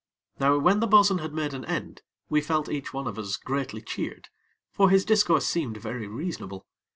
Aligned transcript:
Now 0.39 0.57
when 0.57 0.79
the 0.79 0.87
bo'sun 0.87 1.19
had 1.19 1.31
made 1.31 1.53
an 1.53 1.63
end, 1.65 2.01
we 2.27 2.41
felt 2.41 2.69
each 2.69 2.91
one 2.91 3.05
of 3.05 3.19
us 3.19 3.37
greatly 3.37 3.83
cheered; 3.83 4.29
for 4.71 4.89
his 4.89 5.05
discourse 5.05 5.45
seemed 5.45 5.77
very 5.77 6.07
reasonable. 6.07 6.65